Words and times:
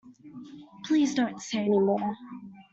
Please 0.85 1.13
don't 1.13 1.39
say 1.39 1.59
any 1.59 1.77
more. 1.77 2.17